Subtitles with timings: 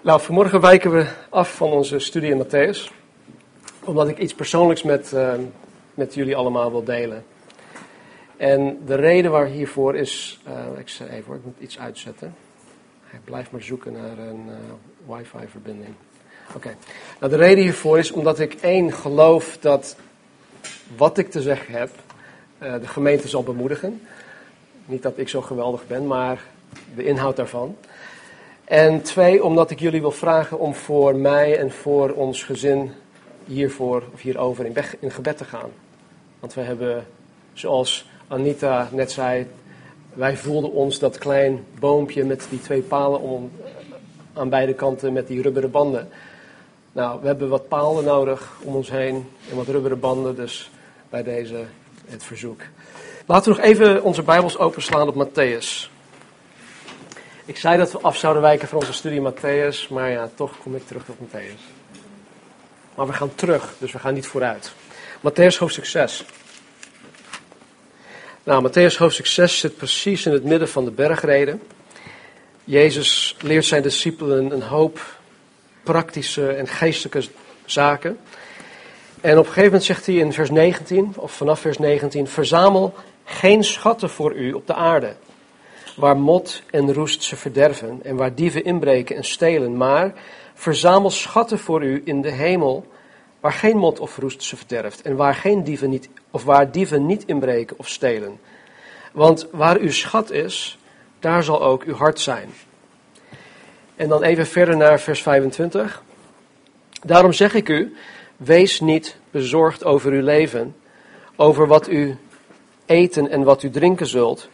[0.00, 2.92] Nou, vanmorgen wijken we af van onze studie in Matthäus,
[3.84, 5.32] omdat ik iets persoonlijks met, uh,
[5.94, 7.24] met jullie allemaal wil delen.
[8.36, 12.34] En de reden waar hiervoor is, uh, ik zeg even hoor, ik moet iets uitzetten.
[13.04, 15.94] Hij blijft maar zoeken naar een uh, wifi-verbinding.
[16.54, 16.76] Oké,
[17.20, 19.96] nou de reden hiervoor is omdat ik één geloof dat
[20.96, 21.90] wat ik te zeggen heb,
[22.58, 24.02] de gemeente zal bemoedigen.
[24.86, 26.40] Niet dat ik zo geweldig ben, maar
[26.94, 27.76] de inhoud daarvan.
[28.64, 32.92] En twee, omdat ik jullie wil vragen om voor mij en voor ons gezin
[33.46, 35.70] hiervoor of hierover in, in gebed te gaan.
[36.40, 37.06] Want we hebben,
[37.52, 39.46] zoals Anita net zei,
[40.14, 43.50] wij voelden ons dat klein boompje met die twee palen om,
[44.32, 46.08] aan beide kanten met die rubberen banden.
[46.92, 50.70] Nou, we hebben wat palen nodig om ons heen en wat rubberen banden, dus
[51.08, 51.64] bij deze
[52.06, 52.60] het verzoek.
[53.26, 55.90] Laten we nog even onze Bijbels openslaan op Matthäus.
[57.50, 60.76] Ik zei dat we af zouden wijken van onze studie Matthäus, maar ja, toch kom
[60.76, 61.60] ik terug op Matthäus.
[62.94, 64.72] Maar we gaan terug, dus we gaan niet vooruit.
[65.20, 66.24] Matthäus hoofdstuk 6.
[68.44, 71.62] Nou, Matthäus hoofdstuk 6 zit precies in het midden van de bergreden.
[72.64, 75.18] Jezus leert zijn discipelen een hoop
[75.82, 77.28] praktische en geestelijke
[77.64, 78.18] zaken.
[79.20, 82.94] En op een gegeven moment zegt hij in vers 19, of vanaf vers 19, verzamel
[83.24, 85.14] geen schatten voor u op de aarde
[86.00, 90.12] waar mot en roest ze verderven en waar dieven inbreken en stelen, maar
[90.54, 92.86] verzamel schatten voor u in de hemel,
[93.40, 97.06] waar geen mot of roest ze verderft en waar geen dieven niet, of waar dieven
[97.06, 98.40] niet inbreken of stelen.
[99.12, 100.78] Want waar uw schat is,
[101.18, 102.48] daar zal ook uw hart zijn.
[103.96, 106.02] En dan even verder naar vers 25.
[107.02, 107.94] Daarom zeg ik u,
[108.36, 110.76] wees niet bezorgd over uw leven,
[111.36, 112.16] over wat u
[112.86, 114.48] eten en wat u drinken zult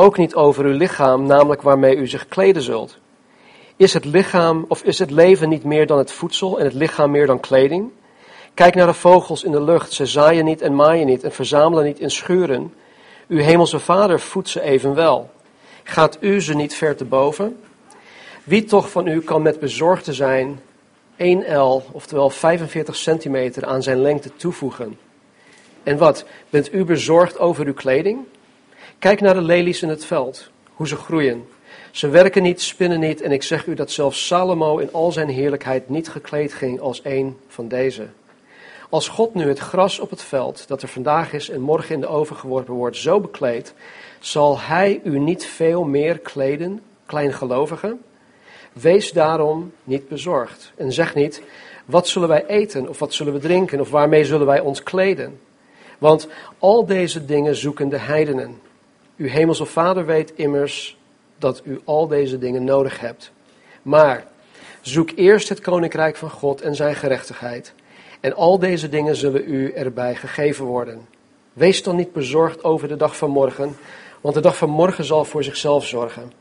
[0.00, 2.98] ook niet over uw lichaam, namelijk waarmee u zich kleden zult.
[3.76, 7.10] Is het lichaam of is het leven niet meer dan het voedsel en het lichaam
[7.10, 7.90] meer dan kleding?
[8.54, 11.84] Kijk naar de vogels in de lucht, ze zaaien niet en maaien niet en verzamelen
[11.84, 12.74] niet in schuren.
[13.28, 15.30] Uw hemelse vader voedt ze evenwel.
[15.82, 17.60] Gaat u ze niet ver te boven?
[18.44, 20.60] Wie toch van u kan met bezorgde zijn
[21.16, 24.98] 1 L, oftewel 45 centimeter, aan zijn lengte toevoegen?
[25.82, 28.18] En wat, bent u bezorgd over uw kleding?
[29.00, 31.48] Kijk naar de lelies in het veld, hoe ze groeien.
[31.90, 35.28] Ze werken niet, spinnen niet, en ik zeg u dat zelfs Salomo in al zijn
[35.28, 38.06] heerlijkheid niet gekleed ging als een van deze.
[38.88, 42.00] Als God nu het gras op het veld, dat er vandaag is en morgen in
[42.00, 43.74] de oven geworpen wordt, zo bekleedt,
[44.18, 48.00] zal hij u niet veel meer kleden, kleingelovigen?
[48.72, 51.42] Wees daarom niet bezorgd en zeg niet,
[51.84, 55.40] wat zullen wij eten of wat zullen we drinken of waarmee zullen wij ons kleden?
[55.98, 56.28] Want
[56.58, 58.68] al deze dingen zoeken de heidenen.
[59.20, 60.96] Uw hemelse Vader weet immers
[61.38, 63.32] dat u al deze dingen nodig hebt.
[63.82, 64.26] Maar
[64.80, 67.72] zoek eerst het koninkrijk van God en zijn gerechtigheid.
[68.20, 71.08] En al deze dingen zullen u erbij gegeven worden.
[71.52, 73.76] Wees dan niet bezorgd over de dag van morgen,
[74.20, 76.32] want de dag van morgen zal voor zichzelf zorgen.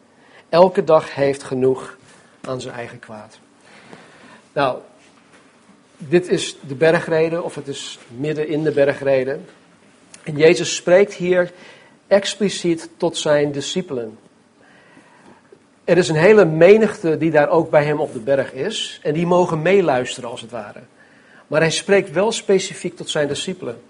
[0.49, 1.97] Elke dag heeft genoeg
[2.41, 3.39] aan zijn eigen kwaad.
[4.53, 4.77] Nou,
[5.97, 9.45] dit is de bergreden, of het is midden in de bergreden.
[10.23, 11.51] En Jezus spreekt hier
[12.09, 14.17] expliciet tot zijn discipelen.
[15.83, 18.99] Er is een hele menigte die daar ook bij hem op de berg is.
[19.03, 20.79] En die mogen meeluisteren als het ware.
[21.47, 23.81] Maar hij spreekt wel specifiek tot zijn discipelen.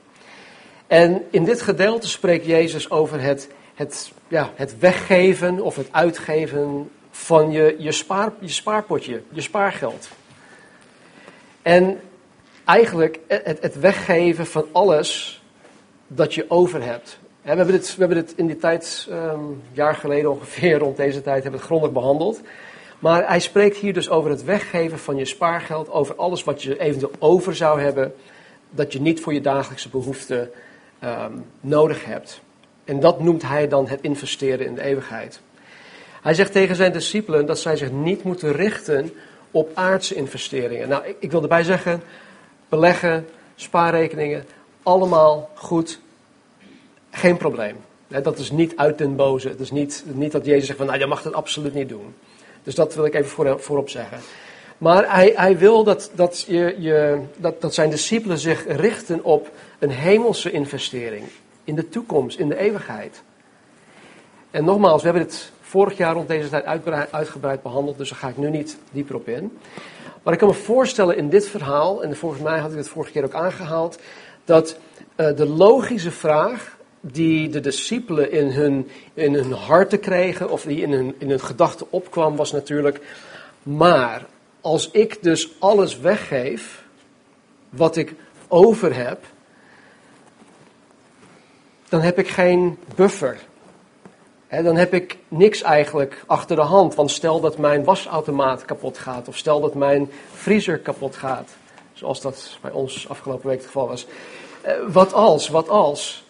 [0.87, 6.89] En in dit gedeelte spreekt Jezus over het, het, ja, het weggeven of het uitgeven
[7.11, 10.09] van je, je, spaar, je spaarpotje, je spaargeld.
[11.61, 11.99] En
[12.65, 15.41] eigenlijk het, het weggeven van alles
[16.07, 20.97] dat je over hebt we, hebben dit, in die tijd, um, jaar geleden ongeveer, rond
[20.97, 22.41] deze tijd, hebben het grondig behandeld.
[22.99, 26.79] Maar hij spreekt hier dus over het weggeven van je spaargeld, over alles wat je
[26.79, 28.13] eventueel over zou hebben,
[28.69, 30.51] dat je niet voor je dagelijkse behoeften
[31.03, 32.41] um, nodig hebt.
[32.85, 35.41] En dat noemt hij dan het investeren in de eeuwigheid.
[36.21, 39.13] Hij zegt tegen zijn discipelen dat zij zich niet moeten richten
[39.51, 40.89] op aardse investeringen.
[40.89, 42.01] Nou, ik, ik wil erbij zeggen,
[42.69, 44.45] beleggen, spaarrekeningen,
[44.83, 45.99] allemaal goed,
[47.11, 47.75] geen probleem.
[48.07, 49.49] Dat is niet uit den boze.
[49.49, 52.13] Het is niet, niet dat Jezus zegt van, nou, je mag dat absoluut niet doen.
[52.63, 54.19] Dus dat wil ik even voor, voorop zeggen.
[54.77, 59.51] Maar hij, hij wil dat, dat, je, je, dat, dat zijn discipelen zich richten op
[59.79, 61.23] een hemelse investering.
[61.63, 63.21] In de toekomst, in de eeuwigheid.
[64.51, 66.65] En nogmaals, we hebben dit vorig jaar rond deze tijd
[67.11, 69.57] uitgebreid behandeld, dus daar ga ik nu niet dieper op in.
[70.23, 73.11] Maar ik kan me voorstellen in dit verhaal, en volgens mij had ik het vorige
[73.11, 73.99] keer ook aangehaald,
[74.45, 74.77] dat
[75.15, 80.81] uh, de logische vraag die de discipelen in hun, in hun harten kregen, of die
[80.81, 82.99] in hun, in hun gedachten opkwam, was natuurlijk,
[83.63, 84.25] maar
[84.61, 86.83] als ik dus alles weggeef,
[87.69, 88.13] wat ik
[88.47, 89.23] over heb,
[91.89, 93.39] dan heb ik geen buffer.
[94.49, 96.95] dan heb ik niks eigenlijk achter de hand.
[96.95, 101.49] Want stel dat mijn wasautomaat kapot gaat, of stel dat mijn vriezer kapot gaat,
[101.93, 104.07] zoals dat bij ons afgelopen week het geval was.
[104.61, 106.23] Eh, wat als, wat als?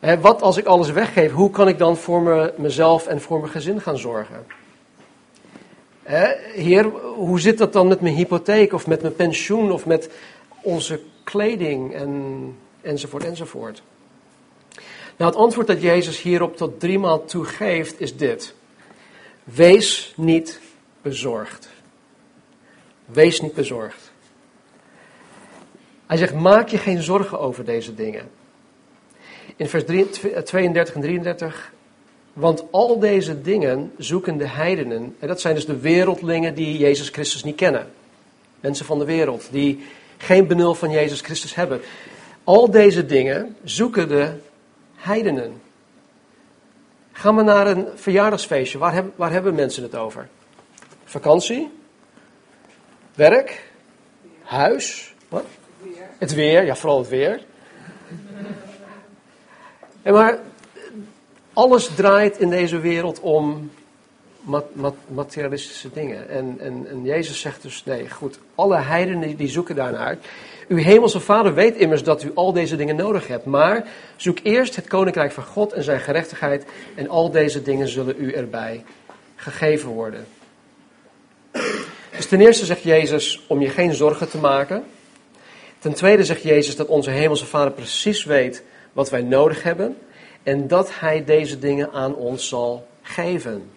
[0.00, 1.32] Wat als ik alles weggeef?
[1.32, 4.46] Hoe kan ik dan voor me, mezelf en voor mijn gezin gaan zorgen?
[6.52, 6.84] heer,
[7.14, 10.10] hoe zit dat dan met mijn hypotheek of met mijn pensioen of met
[10.62, 13.82] onze kleding en, enzovoort enzovoort?
[15.16, 18.54] Nou, het antwoord dat Jezus hierop tot driemaal toe geeft is dit.
[19.44, 20.60] Wees niet
[21.02, 21.68] bezorgd.
[23.04, 24.12] Wees niet bezorgd.
[26.06, 28.30] Hij zegt, maak je geen zorgen over deze dingen.
[29.58, 29.84] In vers
[30.44, 31.72] 32 en 33,
[32.32, 37.08] want al deze dingen zoeken de heidenen, en dat zijn dus de wereldlingen die Jezus
[37.08, 37.90] Christus niet kennen.
[38.60, 41.80] Mensen van de wereld, die geen benul van Jezus Christus hebben.
[42.44, 44.32] Al deze dingen zoeken de
[44.94, 45.60] heidenen.
[47.12, 48.78] Ga maar naar een verjaardagsfeestje.
[48.78, 50.28] Waar, hebben, waar hebben mensen het over?
[51.04, 51.70] Vakantie?
[53.14, 53.70] Werk?
[54.42, 55.14] Huis?
[55.28, 55.44] Wat?
[56.18, 57.40] Het weer, ja, vooral het weer.
[60.12, 60.38] Maar
[61.52, 63.70] alles draait in deze wereld om
[65.08, 66.28] materialistische dingen.
[66.28, 70.18] En, en, en Jezus zegt dus, nee, goed, alle heidenen die zoeken daarnaar.
[70.68, 73.44] Uw hemelse vader weet immers dat u al deze dingen nodig hebt.
[73.44, 76.64] Maar zoek eerst het koninkrijk van God en zijn gerechtigheid.
[76.94, 78.84] En al deze dingen zullen u erbij
[79.36, 80.26] gegeven worden.
[82.16, 84.84] Dus ten eerste zegt Jezus om je geen zorgen te maken.
[85.78, 88.62] Ten tweede zegt Jezus dat onze hemelse vader precies weet
[88.98, 89.98] wat wij nodig hebben.
[90.42, 93.70] En dat hij deze dingen aan ons zal geven.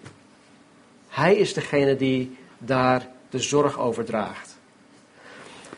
[1.10, 4.58] Hij is degene die daar de zorg over draagt.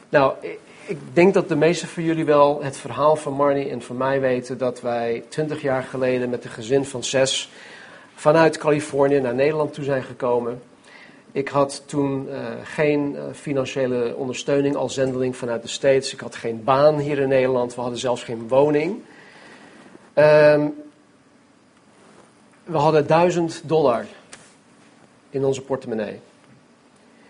[0.09, 0.33] Nou,
[0.85, 4.21] ik denk dat de meesten van jullie wel het verhaal van Marnie en van mij
[4.21, 7.51] weten dat wij twintig jaar geleden met een gezin van zes
[8.15, 10.61] vanuit Californië naar Nederland toe zijn gekomen.
[11.31, 16.13] Ik had toen uh, geen uh, financiële ondersteuning als zendeling vanuit de States.
[16.13, 17.75] Ik had geen baan hier in Nederland.
[17.75, 19.01] We hadden zelfs geen woning.
[20.15, 20.83] Um,
[22.63, 24.05] we hadden duizend dollar
[25.29, 26.19] in onze portemonnee.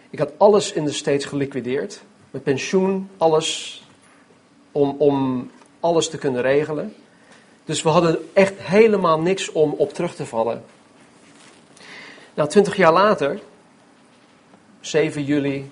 [0.09, 2.03] Ik had alles in de States geliquideerd
[2.33, 3.81] mijn pensioen, alles,
[4.71, 5.49] om, om
[5.79, 6.95] alles te kunnen regelen.
[7.65, 10.63] Dus we hadden echt helemaal niks om op terug te vallen.
[12.33, 13.39] Nou, twintig jaar later,
[14.79, 15.71] 7 juli,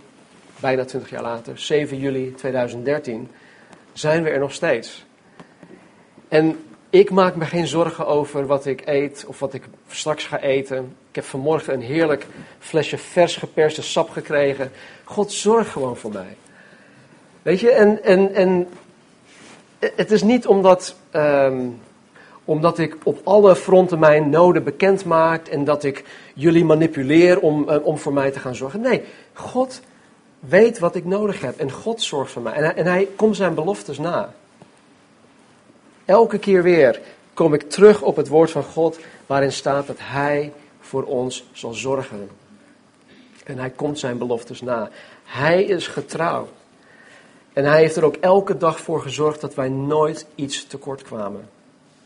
[0.59, 3.31] bijna twintig jaar later, 7 juli 2013,
[3.93, 5.05] zijn we er nog steeds.
[6.27, 10.39] En ik maak me geen zorgen over wat ik eet of wat ik straks ga
[10.39, 10.95] eten.
[11.09, 12.27] Ik heb vanmorgen een heerlijk
[12.59, 14.71] flesje vers geperste sap gekregen.
[15.03, 16.35] God zorgt gewoon voor mij.
[17.41, 18.67] Weet je, en, en, en
[19.79, 21.79] het is niet omdat, um,
[22.45, 26.03] omdat ik op alle fronten mijn noden bekend maak en dat ik
[26.33, 28.81] jullie manipuleer om, uh, om voor mij te gaan zorgen.
[28.81, 29.03] Nee,
[29.33, 29.81] God
[30.39, 32.53] weet wat ik nodig heb en God zorgt voor mij.
[32.53, 34.33] En en hij komt zijn beloftes na.
[36.05, 37.01] Elke keer weer
[37.33, 41.73] kom ik terug op het woord van God waarin staat dat Hij voor ons zal
[41.73, 42.29] zorgen.
[43.43, 44.89] En Hij komt zijn beloftes na.
[45.23, 46.47] Hij is getrouw.
[47.53, 51.49] En hij heeft er ook elke dag voor gezorgd dat wij nooit iets tekort kwamen.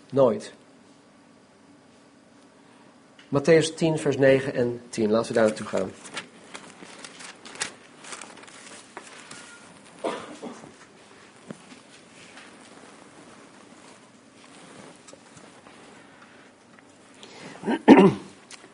[0.10, 0.54] Nooit.
[3.28, 5.12] Matthäus 10, vers 9 en 10.
[5.12, 5.92] Laten we daar naartoe gaan.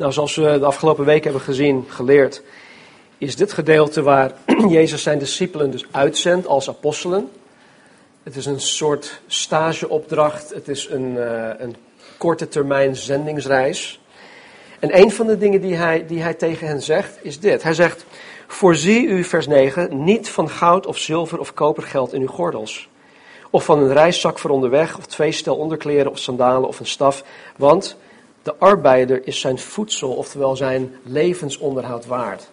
[0.01, 2.41] Nou, zoals we de afgelopen week hebben gezien, geleerd,
[3.17, 4.31] is dit gedeelte waar
[4.69, 7.31] Jezus zijn discipelen dus uitzendt als apostelen.
[8.23, 11.75] Het is een soort stageopdracht, het is een, uh, een
[12.17, 13.99] korte termijn zendingsreis.
[14.79, 17.63] En een van de dingen die hij, die hij tegen hen zegt is dit.
[17.63, 18.05] Hij zegt,
[18.47, 22.89] voorzie u, vers 9, niet van goud of zilver of kopergeld in uw gordels.
[23.49, 27.23] Of van een reiszak voor onderweg, of twee stel onderkleren of sandalen of een staf.
[27.55, 27.97] Want
[28.43, 32.49] de arbeider is zijn voedsel, oftewel zijn levensonderhoud waard.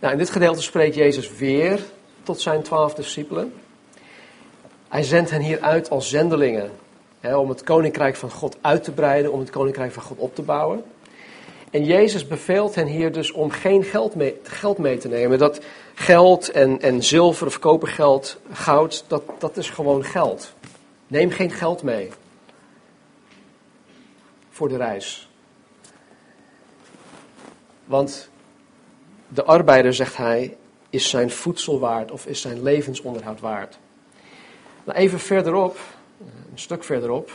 [0.00, 1.80] Nou, in dit gedeelte spreekt Jezus weer
[2.22, 3.54] tot zijn twaalf discipelen.
[4.88, 6.70] Hij zendt hen hier uit als zendelingen.
[7.20, 10.34] Hè, om het koninkrijk van God uit te breiden, om het koninkrijk van God op
[10.34, 10.84] te bouwen.
[11.70, 15.38] En Jezus beveelt hen hier dus om geen geld mee, geld mee te nemen.
[15.38, 15.60] Dat
[15.94, 20.52] geld en, en zilver of kopergeld, goud, dat, dat is gewoon geld.
[21.06, 22.10] Neem geen geld mee
[24.56, 25.28] voor de reis.
[27.84, 28.28] Want
[29.28, 30.56] de arbeider, zegt hij,
[30.90, 33.78] is zijn voedsel waard of is zijn levensonderhoud waard.
[34.84, 35.78] Nou, even verderop,
[36.20, 37.30] een stuk verderop,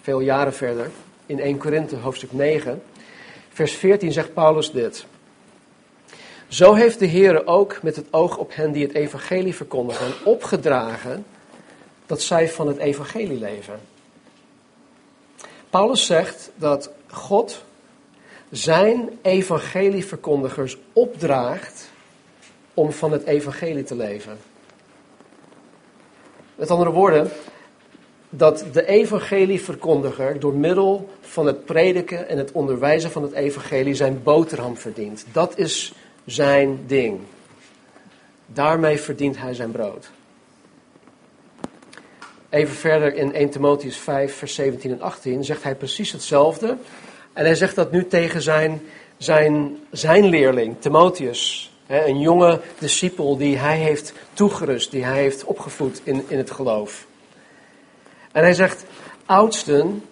[0.00, 0.90] veel jaren verder,
[1.26, 2.82] in 1 Korinthe hoofdstuk 9,
[3.48, 5.06] vers 14 zegt Paulus dit.
[6.48, 11.24] Zo heeft de Heer ook met het oog op hen die het evangelie verkondigen opgedragen
[12.06, 13.93] dat zij van het evangelie leven.
[15.74, 17.64] Paulus zegt dat God
[18.50, 21.90] zijn evangelieverkondigers opdraagt
[22.74, 24.38] om van het evangelie te leven.
[26.54, 27.30] Met andere woorden,
[28.30, 34.22] dat de evangelieverkondiger door middel van het prediken en het onderwijzen van het evangelie zijn
[34.22, 35.24] boterham verdient.
[35.32, 37.20] Dat is zijn ding.
[38.46, 40.10] Daarmee verdient hij zijn brood.
[42.54, 46.76] Even verder in 1 Timotheus 5, vers 17 en 18 zegt hij precies hetzelfde.
[47.32, 48.82] En hij zegt dat nu tegen zijn,
[49.16, 51.72] zijn, zijn leerling, Timotheus.
[51.86, 57.06] Een jonge discipel die hij heeft toegerust, die hij heeft opgevoed in, in het geloof.
[58.32, 58.84] En hij zegt,
[59.26, 60.04] oudsten,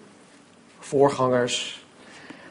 [0.79, 1.85] voorgangers,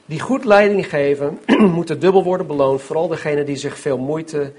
[0.06, 1.40] die goed leiding geven,
[1.78, 2.82] moeten dubbel worden beloond.
[2.82, 4.54] Vooral degenen die zich veel moeite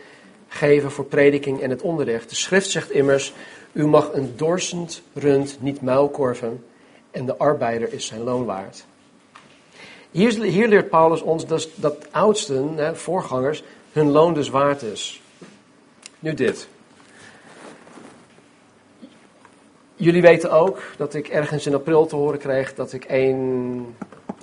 [0.48, 2.28] geven voor prediking en het onderricht.
[2.28, 3.32] De schrift zegt immers,
[3.72, 6.64] u mag een dorsend rund niet muilkorven
[7.10, 8.84] en de arbeider is zijn loon waard.
[10.10, 13.62] Hier, hier leert Paulus ons dus dat oudsten, hè, voorgangers,
[13.92, 15.22] hun loon dus waard is.
[16.18, 16.68] Nu dit.
[19.94, 23.96] Jullie weten ook dat ik ergens in april te horen kreeg dat ik 1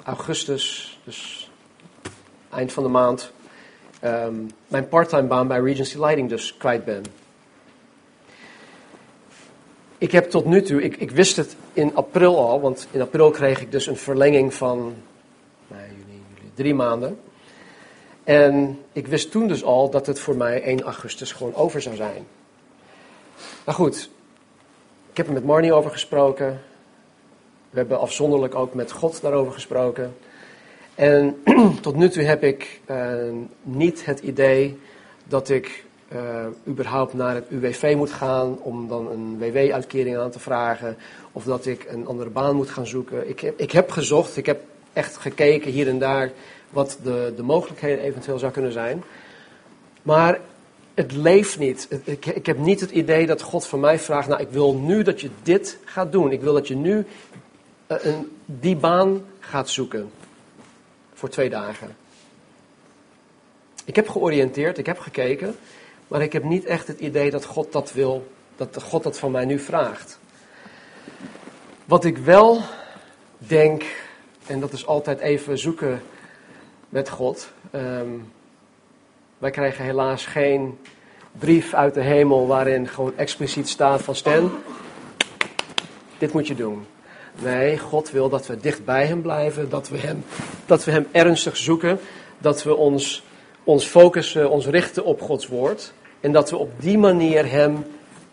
[0.04, 1.50] augustus, dus
[2.50, 3.32] eind van de maand,
[4.04, 7.04] um, mijn parttime baan bij Regency Lighting dus kwijt ben.
[10.00, 13.32] Ik heb tot nu toe, ik, ik wist het in april al, want in april
[13.32, 14.96] kreeg ik dus een verlenging van
[15.68, 17.20] nou, juni, juli, drie maanden.
[18.24, 21.96] En ik wist toen dus al dat het voor mij 1 augustus gewoon over zou
[21.96, 22.28] zijn.
[23.66, 24.10] Nou goed,
[25.12, 26.62] ik heb er met Marnie over gesproken.
[27.70, 30.16] We hebben afzonderlijk ook met God daarover gesproken.
[30.96, 31.44] En
[31.82, 33.14] tot nu toe heb ik uh,
[33.62, 34.80] niet het idee
[35.24, 40.40] dat ik uh, überhaupt naar het UWV moet gaan om dan een WW-uitkering aan te
[40.40, 40.98] vragen.
[41.32, 43.30] Of dat ik een andere baan moet gaan zoeken.
[43.30, 44.62] Ik heb, ik heb gezocht, ik heb
[44.94, 46.32] echt gekeken hier en daar
[46.70, 49.04] wat de, de mogelijkheden eventueel zou kunnen zijn.
[50.02, 50.40] Maar
[50.94, 51.88] het leeft niet.
[52.04, 55.04] Ik, ik heb niet het idee dat God van mij vraagt, nou ik wil nu
[55.04, 56.32] dat je dit gaat doen.
[56.32, 57.06] Ik wil dat je nu
[57.88, 60.12] uh, een, die baan gaat zoeken.
[61.14, 61.96] Voor twee dagen.
[63.86, 65.56] Ik heb georiënteerd, ik heb gekeken.
[66.10, 69.32] Maar ik heb niet echt het idee dat God dat wil, dat God dat van
[69.32, 70.20] mij nu vraagt.
[71.86, 72.62] Wat ik wel
[73.38, 73.84] denk,
[74.46, 76.02] en dat is altijd even zoeken
[76.90, 77.52] met God.
[77.76, 78.32] Um,
[79.38, 80.80] wij krijgen helaas geen
[81.32, 84.52] brief uit de hemel waarin gewoon expliciet staat van Stan,
[86.18, 86.86] dit moet je doen.
[87.42, 90.24] Nee, God wil dat we dicht bij Hem blijven, dat we Hem,
[90.66, 92.00] dat we hem ernstig zoeken,
[92.38, 93.24] dat we ons,
[93.64, 95.94] ons focussen, ons richten op Gods Woord.
[96.22, 97.86] En dat we op die manier Hem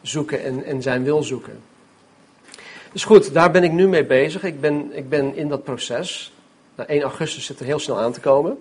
[0.03, 1.61] zoeken en, Zijn wil zoeken.
[2.93, 4.43] Dus goed, daar ben ik nu mee bezig.
[4.43, 6.33] Ik ben, ik ben in dat proces.
[6.75, 8.59] Nou, 1 augustus zit er heel snel aan te komen.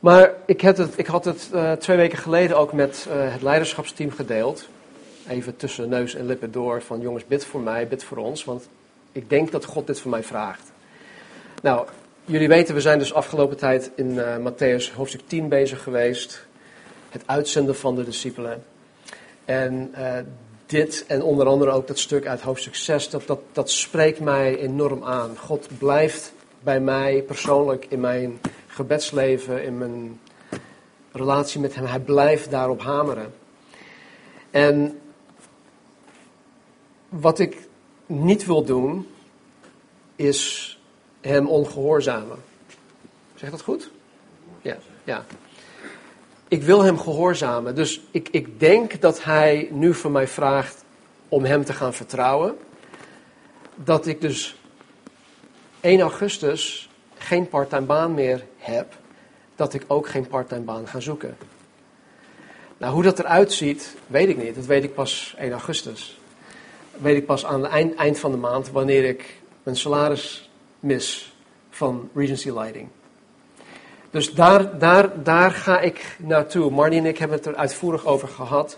[0.00, 3.42] Maar ik had het, ik had het uh, twee weken geleden ook met uh, het
[3.42, 4.68] leiderschapsteam gedeeld.
[5.28, 8.44] Even tussen neus en lippen door van jongens, bid voor mij, bid voor ons.
[8.44, 8.68] Want
[9.12, 10.72] ik denk dat God dit voor mij vraagt.
[11.62, 11.86] Nou,
[12.24, 16.46] jullie weten, we zijn dus afgelopen tijd in uh, Matthäus hoofdstuk 10 bezig geweest
[17.14, 18.64] het uitzenden van de discipelen.
[19.44, 20.18] En uh,
[20.66, 24.58] dit en onder andere ook dat stuk uit hoofdstuk 6, dat, dat, dat spreekt mij
[24.58, 25.38] enorm aan.
[25.38, 30.20] God blijft bij mij persoonlijk in mijn gebedsleven, in mijn
[31.12, 33.34] relatie met Hem, Hij blijft daarop hameren.
[34.50, 35.00] En
[37.08, 37.68] wat ik
[38.06, 39.06] niet wil doen,
[40.16, 40.78] is
[41.20, 42.38] Hem ongehoorzamen.
[43.34, 43.90] Zeg dat goed?
[44.62, 45.24] Ja, ja
[46.54, 47.74] ik wil hem gehoorzamen.
[47.74, 50.84] Dus ik, ik denk dat hij nu van mij vraagt
[51.28, 52.56] om hem te gaan vertrouwen.
[53.74, 54.56] Dat ik dus
[55.80, 58.96] 1 augustus geen parttime baan meer heb.
[59.56, 61.36] Dat ik ook geen parttime baan ga zoeken.
[62.78, 64.54] Nou, hoe dat eruit ziet, weet ik niet.
[64.54, 66.18] Dat weet ik pas 1 augustus.
[66.92, 70.50] Dat weet ik pas aan het eind, eind van de maand, wanneer ik mijn salaris
[70.80, 71.36] mis
[71.70, 72.88] van Regency Lighting.
[74.14, 76.70] Dus daar, daar, daar ga ik naartoe.
[76.70, 78.76] Marnie en ik hebben het er uitvoerig over gehad.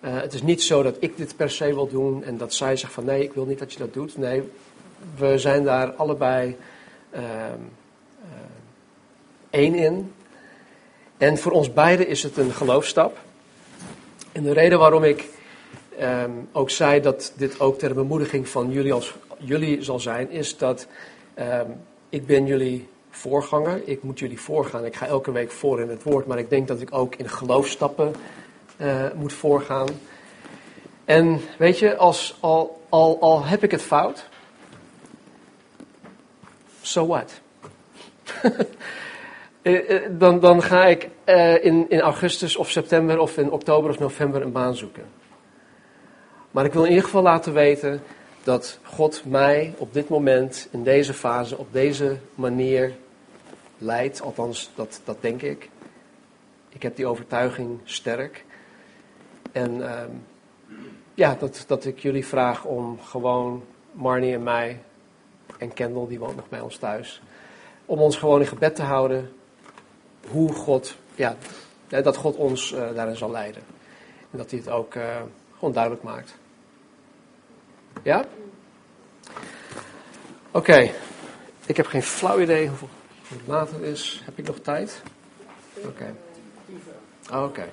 [0.00, 2.76] Eh, het is niet zo dat ik dit per se wil doen en dat zij
[2.76, 4.18] zegt van nee, ik wil niet dat je dat doet.
[4.18, 4.42] Nee,
[5.16, 6.56] we zijn daar allebei
[7.10, 8.28] ehm, eh,
[9.50, 10.12] één in.
[11.16, 13.18] En voor ons beiden is het een geloofstap.
[14.32, 15.24] En de reden waarom ik
[15.98, 20.56] ehm, ook zei dat dit ook ter bemoediging van jullie, als, jullie zal zijn, is
[20.56, 20.86] dat
[21.34, 21.70] ehm,
[22.08, 23.82] ik ben jullie voorganger.
[23.84, 24.84] Ik moet jullie voorgaan.
[24.84, 27.28] Ik ga elke week voor in het woord, maar ik denk dat ik ook in
[27.28, 28.14] geloofstappen
[28.80, 29.88] uh, moet voorgaan.
[31.04, 34.28] En weet je, als, al, al, al heb ik het fout,
[36.80, 37.40] so what?
[39.62, 41.08] Eh, eh, dan, dan ga ik
[41.62, 45.04] in, in augustus of september of in oktober of november een baan zoeken.
[46.50, 48.02] Maar ik wil in ieder geval laten weten
[48.42, 52.92] dat God mij op dit moment, in deze fase, op deze manier
[53.78, 54.20] leidt.
[54.20, 55.70] Althans, dat, dat denk ik.
[56.68, 58.44] Ik heb die overtuiging sterk.
[59.52, 60.02] En uh,
[61.14, 64.82] ja, dat, dat ik jullie vraag om gewoon Marnie en mij
[65.58, 67.22] en Kendall, die woont nog bij ons thuis,
[67.84, 69.32] om ons gewoon in gebed te houden
[70.28, 71.36] hoe God, ja,
[71.88, 73.62] dat God ons uh, daarin zal leiden.
[74.30, 75.22] En dat hij het ook uh,
[75.54, 76.36] gewoon duidelijk maakt.
[78.02, 78.24] Ja?
[80.50, 80.90] Oké,
[81.66, 82.88] ik heb geen flauw idee hoeveel
[83.44, 84.22] later is.
[84.24, 85.02] Heb ik nog tijd?
[85.74, 86.14] Oké.
[87.28, 87.44] Okay.
[87.44, 87.72] Oké.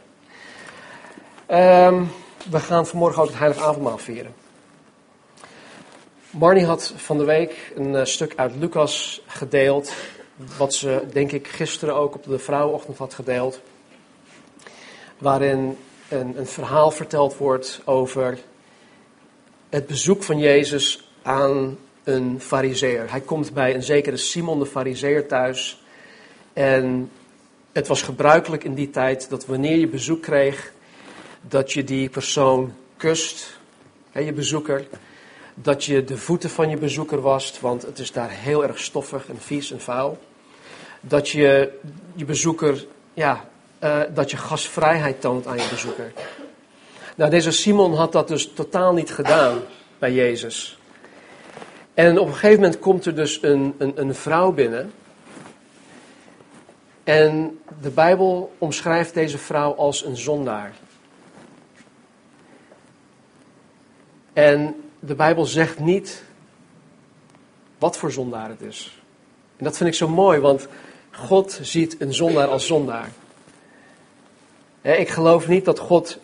[1.88, 2.12] Um,
[2.50, 4.34] we gaan vanmorgen ook het Heilige Avondmaal vieren.
[6.30, 9.94] Marnie had van de week een uh, stuk uit Lucas gedeeld.
[10.58, 13.62] Wat ze, denk ik, gisteren ook op de vrouwenochtend had gedeeld.
[15.18, 15.78] Waarin
[16.10, 18.40] een, een verhaal verteld wordt over
[19.70, 23.12] het bezoek van Jezus aan een fariseer.
[23.12, 25.84] Hij komt bij een zekere Simon de fariseer thuis.
[26.54, 27.12] En
[27.72, 30.72] het was gebruikelijk in die tijd dat wanneer je bezoek kreeg,
[31.42, 33.58] dat je die persoon kust,
[34.12, 34.88] hè, je bezoeker.
[35.56, 39.30] Dat je de voeten van je bezoeker wast, want het is daar heel erg stoffig
[39.30, 40.18] en vies en vuil.
[41.00, 41.72] Dat je
[42.16, 43.50] je bezoeker, ja,
[43.84, 46.13] uh, dat je gastvrijheid toont aan je bezoeker.
[47.16, 49.62] Nou, deze Simon had dat dus totaal niet gedaan
[50.00, 50.78] bij Jezus.
[51.93, 54.91] En op een gegeven moment komt er dus een, een, een vrouw binnen.
[57.03, 60.73] En de Bijbel omschrijft deze vrouw als een zondaar.
[64.34, 66.23] En de Bijbel zegt niet
[67.77, 69.01] wat voor zondaar het is.
[69.58, 70.67] En dat vind ik zo mooi, want
[71.12, 73.10] God ziet een zondaar als zondaar.
[74.82, 76.19] Ik geloof niet dat God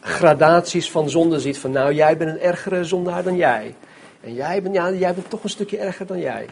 [0.00, 1.58] gradaties van zonde ziet.
[1.58, 3.74] Van nou, jij bent een ergere zondaar dan jij.
[4.24, 6.46] En jij bent, ja, jij bent toch een stukje erger dan jij.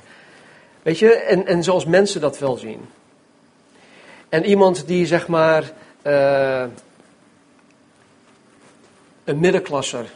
[0.82, 2.80] Weet je, en, en zoals mensen dat wel zien.
[4.28, 5.72] En iemand die zeg maar
[6.06, 6.64] uh,
[9.24, 10.10] een middenklasser,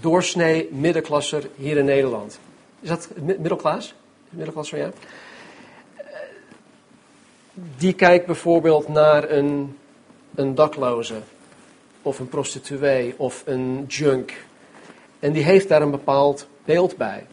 [0.00, 2.38] doorsnee middenklasser hier in Nederland.
[2.80, 3.94] Is dat middelklas?
[4.28, 4.90] Middelklasser, ja.
[7.76, 9.78] Die kijkt bijvoorbeeld naar een,
[10.34, 11.20] een dakloze,
[12.02, 14.32] of een prostituee, of een junk
[15.18, 17.26] en die heeft daar een bepaald beeld bij.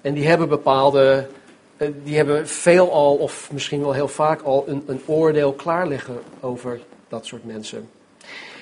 [0.00, 1.28] En die hebben bepaalde,
[1.76, 6.20] eh, die hebben veelal, of misschien wel heel vaak al, een, een oordeel klaar liggen
[6.40, 7.88] over dat soort mensen.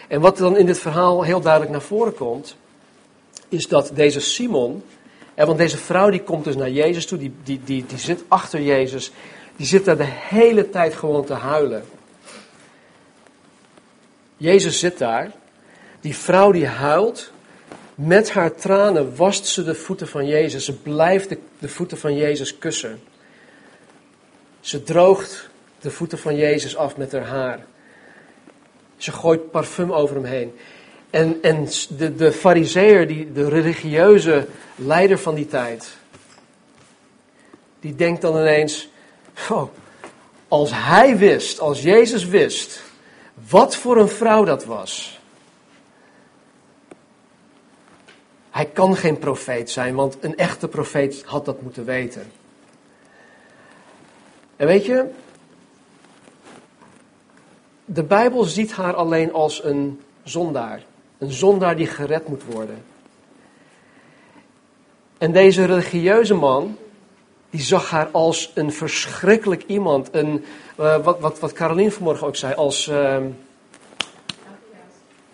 [0.09, 2.57] En wat dan in dit verhaal heel duidelijk naar voren komt,
[3.49, 4.83] is dat deze Simon,
[5.35, 8.23] en want deze vrouw die komt dus naar Jezus toe, die, die, die, die zit
[8.29, 9.13] achter Jezus,
[9.57, 11.85] die zit daar de hele tijd gewoon te huilen.
[14.37, 15.33] Jezus zit daar,
[16.01, 17.33] die vrouw die huilt,
[18.07, 20.65] met haar tranen wast ze de voeten van Jezus.
[20.65, 23.03] Ze blijft de, de voeten van Jezus kussen.
[24.61, 27.67] Ze droogt de voeten van Jezus af met haar haar.
[28.97, 30.55] Ze gooit parfum over hem heen.
[31.11, 35.97] En, en de, de fariseer, die, de religieuze leider van die tijd,
[37.81, 38.89] die denkt dan ineens,
[39.51, 39.69] oh,
[40.49, 42.83] als hij wist, als Jezus wist,
[43.49, 45.20] wat voor een vrouw dat was,
[48.61, 52.33] Hij kan geen profeet zijn, want een echte profeet had dat moeten weten.
[54.57, 55.05] En weet je,
[57.85, 60.83] de Bijbel ziet haar alleen als een zondaar.
[61.19, 62.85] Een zondaar die gered moet worden.
[65.19, 66.77] En deze religieuze man,
[67.51, 70.09] die zag haar als een verschrikkelijk iemand.
[70.13, 70.45] Een,
[70.81, 73.39] uh, wat, wat, wat Caroline vanmorgen ook zei, als um,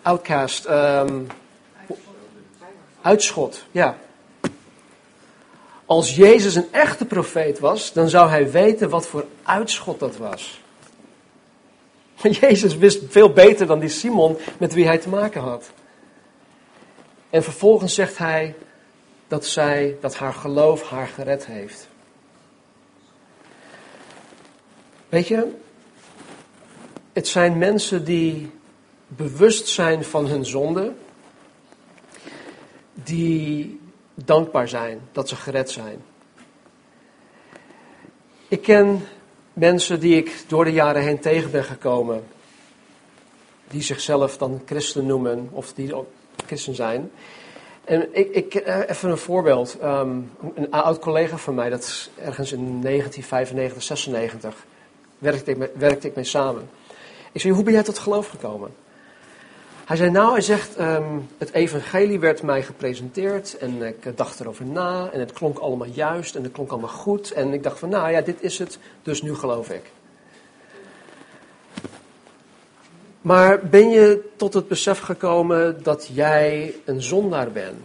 [0.01, 0.67] outcast.
[0.69, 1.27] Um,
[3.07, 3.97] Uitschot, ja.
[5.85, 10.61] Als Jezus een echte profeet was, dan zou hij weten wat voor uitschot dat was.
[12.21, 15.71] Maar Jezus wist veel beter dan die Simon met wie hij te maken had.
[17.29, 18.55] En vervolgens zegt hij
[19.27, 21.87] dat zij, dat haar geloof haar gered heeft.
[25.09, 25.51] Weet je,
[27.13, 28.51] het zijn mensen die
[29.07, 30.93] bewust zijn van hun zonde,
[33.03, 33.79] die
[34.13, 36.01] dankbaar zijn dat ze gered zijn.
[38.47, 39.07] Ik ken
[39.53, 42.23] mensen die ik door de jaren heen tegen ben gekomen,
[43.67, 46.07] die zichzelf dan christen noemen of die ook
[46.45, 47.11] christen zijn.
[47.83, 49.77] En ik, ik eh, even een voorbeeld.
[49.79, 50.19] Ehm,
[50.55, 54.65] een oud collega van mij, dat ergens in 1995, 96,
[55.17, 56.69] werkte ik, werkte ik mee samen.
[57.31, 58.71] Ik zei, hoe ben jij tot geloof gekomen?
[59.87, 64.65] Hij zei, nou, hij zegt, ehm, het evangelie werd mij gepresenteerd en ik dacht erover
[64.65, 67.31] na en het klonk allemaal juist en het klonk allemaal goed.
[67.31, 69.91] En ik dacht van, nou ja, dit is het, dus nu geloof ik.
[73.21, 77.79] Maar ben je tot het besef gekomen dat jij een zondaar bent?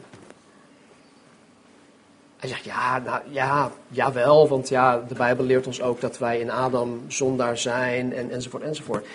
[2.37, 6.39] Hij zegt, ja, nou, ja, jawel, want ja, de Bijbel leert ons ook dat wij
[6.39, 9.07] in Adam zondaar zijn en, enzovoort enzovoort.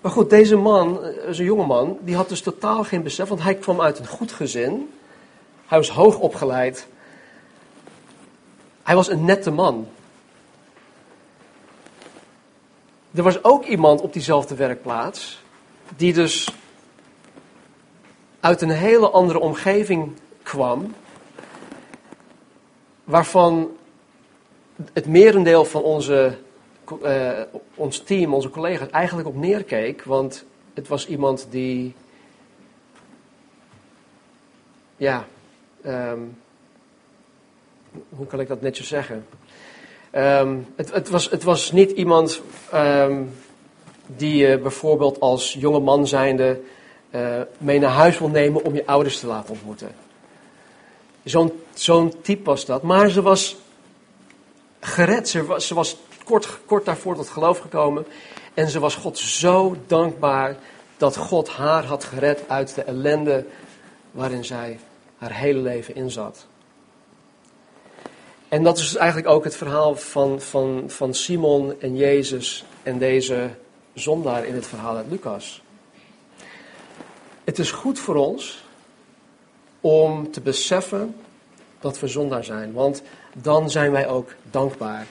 [0.00, 3.42] Maar goed, deze man, eh, een jonge man, die had dus totaal geen besef, want
[3.42, 4.92] hij kwam uit een goed gezin.
[5.66, 6.86] Hij was hoog opgeleid.
[8.82, 9.88] Hij was een nette man.
[13.14, 15.42] Er was ook iemand op diezelfde werkplaats,
[15.96, 16.54] die dus
[18.40, 20.94] uit een hele andere omgeving kwam,
[23.04, 23.70] waarvan
[24.92, 26.38] het merendeel van onze
[27.02, 27.40] uh,
[27.74, 30.02] ons team, onze collega's, eigenlijk op neerkeek.
[30.02, 30.44] Want
[30.74, 31.94] het was iemand die.
[34.96, 35.26] Ja.
[35.86, 36.38] Um,
[38.08, 39.26] hoe kan ik dat netjes zeggen?
[40.12, 42.40] Um, het, het, was, het was niet iemand
[42.74, 43.34] um,
[44.06, 46.60] die je bijvoorbeeld als jonge man zijnde
[47.10, 49.94] uh, mee naar huis wil nemen om je ouders te laten ontmoeten.
[51.24, 52.82] Zo'n zo'n type was dat.
[52.82, 53.56] Maar ze was
[54.80, 55.28] gered.
[55.28, 58.06] Ze was kort, kort daarvoor tot geloof gekomen.
[58.54, 60.56] En ze was God zo dankbaar
[60.96, 63.46] dat God haar had gered uit de ellende
[64.10, 64.78] waarin zij
[65.18, 66.46] haar hele leven in zat.
[68.48, 73.50] En dat is eigenlijk ook het verhaal van, van, van Simon en Jezus en deze
[73.94, 75.62] zondaar in het verhaal uit Lucas.
[77.44, 78.64] Het is goed voor ons
[79.80, 81.16] om te beseffen
[81.80, 83.02] dat we zondaar zijn, want
[83.34, 85.06] dan zijn wij ook dankbaar.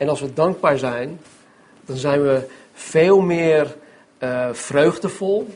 [0.00, 1.20] En als we dankbaar zijn,
[1.84, 3.76] dan zijn we veel meer
[4.18, 5.54] uh, vreugdevol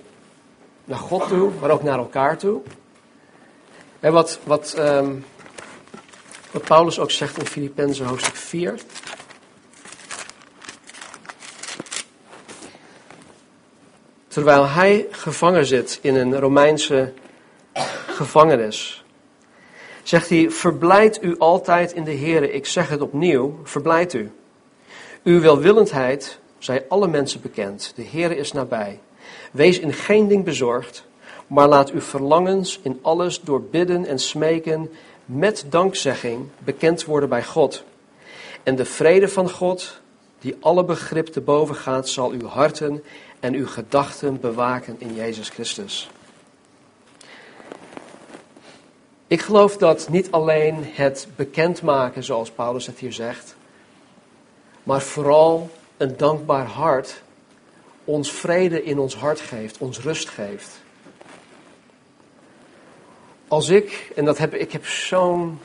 [0.85, 2.61] naar God toe, maar ook naar elkaar toe.
[4.01, 5.25] En wat, wat, um,
[6.51, 8.81] wat Paulus ook zegt in Filippenzen hoofdstuk 4.
[14.29, 17.13] Terwijl hij gevangen zit in een Romeinse
[18.07, 19.04] gevangenis
[20.15, 22.53] zegt hij, verblijd u altijd in de Heer.
[22.53, 24.31] Ik zeg het opnieuw, verblijd u.
[25.23, 27.93] Uw welwillendheid zij alle mensen bekend.
[27.97, 29.01] De Heer is nabij.
[29.53, 31.05] Wees in geen ding bezorgd,
[31.47, 34.91] maar laat uw verlangens in alles door bidden en smeken
[35.25, 37.85] met dankzegging bekend worden bij God.
[38.63, 40.01] En de vrede van God,
[40.41, 43.03] die alle begrip te boven gaat, zal uw harten
[43.41, 46.09] en uw gedachten bewaken in Jezus Christus.
[49.27, 53.57] Ik geloof dat niet alleen het bekendmaken, zoals Paulus het hier zegt,
[54.83, 57.23] maar vooral een dankbaar hart
[58.05, 60.83] ons vrede in ons hart geeft, ons rust geeft.
[63.49, 65.59] Als ik, en dat heb, ik heb zo'n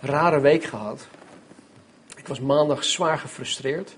[0.00, 1.06] rare week gehad.
[2.16, 3.96] Ik was maandag zwaar gefrustreerd.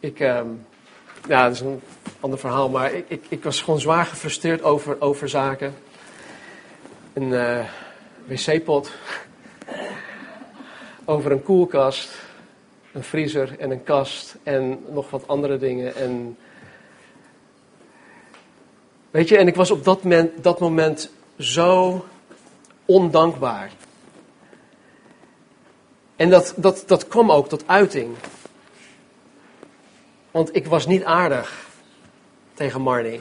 [0.00, 0.40] Ik, uh,
[1.28, 1.82] ja, dat is een
[2.24, 5.74] ander verhaal, maar ik, ik, ik was gewoon zwaar gefrustreerd over, over zaken.
[7.12, 7.64] Een uh,
[8.26, 8.90] wc-pot,
[11.04, 12.10] over een koelkast,
[12.92, 15.96] een vriezer en een kast en nog wat andere dingen.
[15.96, 16.36] En,
[19.10, 22.04] weet je, en ik was op dat moment, dat moment zo
[22.84, 23.70] ondankbaar.
[26.16, 28.16] En dat, dat, dat kwam ook tot uiting.
[30.30, 31.72] Want ik was niet aardig
[32.54, 33.20] tegen Marnie.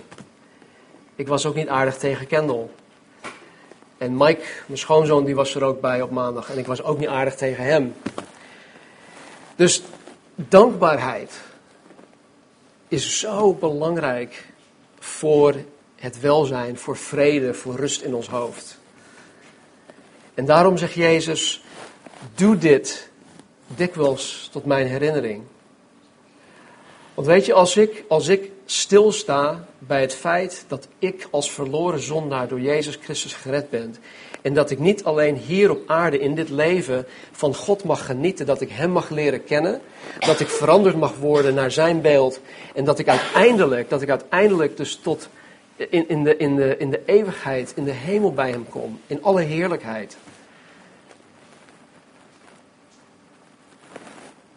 [1.15, 2.67] Ik was ook niet aardig tegen Kendall.
[3.98, 6.50] En Mike, mijn schoonzoon, die was er ook bij op maandag.
[6.50, 7.93] En ik was ook niet aardig tegen hem.
[9.56, 9.84] Dus
[10.36, 11.41] dankbaarheid
[12.88, 14.46] is zo belangrijk
[15.00, 15.56] voor
[15.96, 18.80] het welzijn, voor vrede, voor rust in ons hoofd.
[20.34, 21.63] En daarom zegt Jezus:
[22.36, 23.10] doe dit
[23.67, 25.43] dikwijls tot mijn herinnering.
[27.13, 31.99] Want weet je, als ik, als ik stilsta bij het feit dat ik als verloren
[31.99, 33.95] zondaar door Jezus Christus gered ben.
[34.41, 38.45] En dat ik niet alleen hier op aarde in dit leven van God mag genieten,
[38.45, 39.82] dat ik Hem mag leren kennen,
[40.19, 42.39] dat ik veranderd mag worden naar Zijn beeld
[42.76, 45.30] en dat ik uiteindelijk, dat ik uiteindelijk dus tot
[45.76, 49.23] in, in, de, in, de, in de eeuwigheid, in de hemel bij Hem kom, in
[49.23, 50.17] alle heerlijkheid.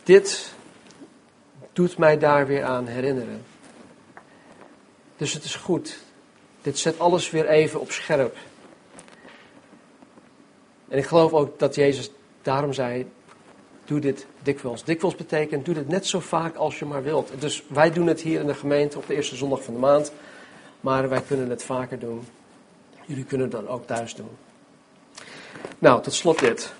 [0.03, 0.55] Dit
[1.73, 3.45] doet mij daar weer aan herinneren.
[5.17, 5.99] Dus het is goed.
[6.63, 8.37] Dit zet alles weer even op scherp.
[10.89, 12.11] En ik geloof ook dat Jezus
[12.43, 13.11] daarom zei:
[13.85, 14.85] Doe dit dikwijls.
[14.85, 17.31] Dikwijls betekent: Doe dit net zo vaak als je maar wilt.
[17.39, 20.13] Dus wij doen het hier in de gemeente op de eerste zondag van de maand.
[20.81, 22.27] Maar wij kunnen het vaker doen.
[23.05, 24.31] Jullie kunnen het dan ook thuis doen.
[25.79, 26.73] Nou, tot slot dit.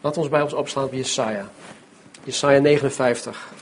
[0.00, 1.48] Laten we ons bij ons opslaan op Jesaja.
[2.24, 3.52] Jesaja 59.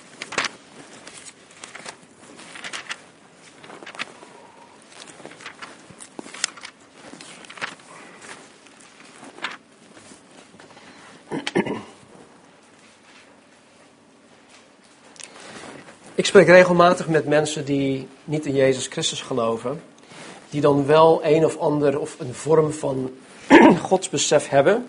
[16.35, 19.83] Spreek regelmatig met mensen die niet in Jezus Christus geloven,
[20.51, 23.11] die dan wel een of ander of een vorm van
[23.89, 24.89] godsbesef hebben,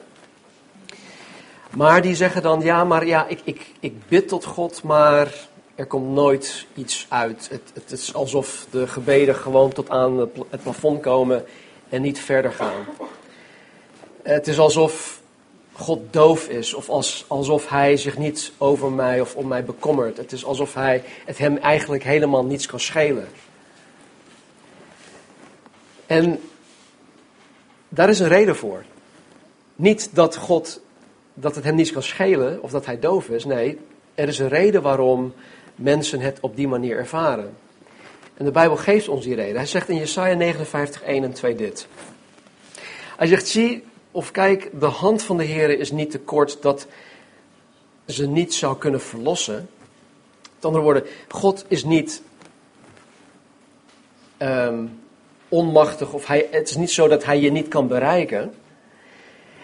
[1.70, 5.34] maar die zeggen dan, ja, maar ja, ik, ik, ik bid tot God, maar
[5.76, 7.48] er komt nooit iets uit.
[7.50, 11.46] Het, het is alsof de gebeden gewoon tot aan het plafond komen
[11.90, 12.86] en niet verder gaan.
[14.24, 15.22] Het is alsof
[15.78, 20.18] God doof is, of als, alsof Hij zich niet over mij of om mij bekommert.
[20.18, 23.28] Het is alsof hij, het Hem eigenlijk helemaal niets kan schelen.
[26.06, 26.40] En
[27.90, 28.84] daar is een reden voor.
[29.76, 30.82] Niet dat God
[31.34, 33.46] dat het hem niets kan schelen of dat hij doof is.
[33.46, 33.80] Nee,
[34.16, 35.34] er is een reden waarom
[35.76, 37.58] mensen het op die manier ervaren.
[38.38, 39.56] En de Bijbel geeft ons die reden.
[39.56, 41.88] Hij zegt in Jesaja 59, 1 en 2 dit.
[43.18, 43.84] Hij zegt, zie
[44.16, 46.88] of kijk, de hand van de Heer is niet te kort dat
[48.08, 49.70] ze niet zou kunnen verlossen.
[50.56, 52.22] Met andere woorden, God is niet
[54.38, 55.00] um,
[55.50, 58.54] onmachtig of hij, het is niet zo dat hij je niet kan bereiken.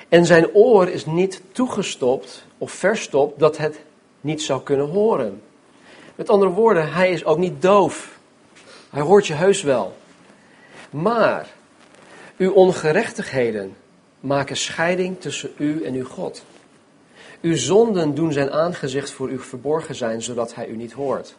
[0.09, 3.79] En zijn oor is niet toegestopt of verstopt dat het
[4.21, 5.41] niet zou kunnen horen.
[6.15, 8.19] Met andere woorden, hij is ook niet doof.
[8.89, 9.93] Hij hoort je heus wel.
[10.89, 11.47] Maar
[12.37, 13.75] uw ongerechtigheden
[14.21, 16.43] maken scheiding tussen u en uw God.
[17.41, 21.35] Uw zonden doen zijn aangezicht voor u verborgen zijn, zodat hij u niet hoort.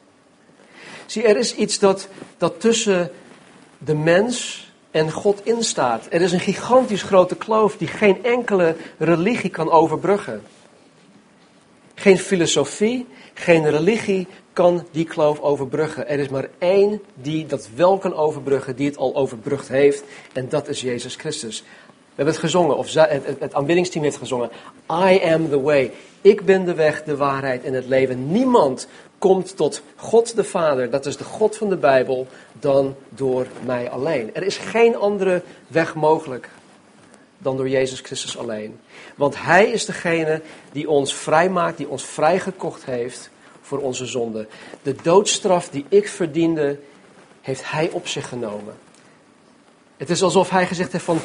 [1.06, 3.10] Zie, er is iets dat, dat tussen
[3.78, 6.06] de mens en God instaat.
[6.10, 10.42] Er is een gigantisch grote kloof die geen enkele religie kan overbruggen.
[11.94, 16.08] Geen filosofie, geen religie kan die kloof overbruggen.
[16.08, 20.04] Er is maar één die dat wel kan overbruggen, die het al overbrugd heeft.
[20.32, 21.64] En dat is Jezus Christus.
[22.14, 24.50] We hebben het gezongen, of het, aanbiddingsteam heeft gezongen.
[24.90, 25.92] I am the way.
[26.20, 28.32] Ik ben de weg, de waarheid en het leven.
[28.32, 28.86] Niemand
[29.18, 33.90] komt tot God de Vader, dat is de God van de Bijbel, dan door mij
[33.90, 34.34] alleen.
[34.34, 36.48] Er is geen andere weg mogelijk
[37.38, 38.80] dan door Jezus Christus alleen.
[39.16, 44.46] Want Hij is degene die ons vrijmaakt, die ons vrijgekocht heeft voor onze zonde.
[44.82, 46.78] De doodstraf die ik verdiende,
[47.40, 48.74] heeft Hij op zich genomen.
[49.96, 51.20] Het is alsof Hij gezegd heeft van,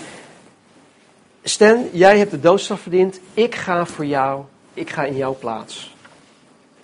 [1.47, 5.95] Stan, jij hebt de doodstraf verdiend, ik ga voor jou, ik ga in jouw plaats.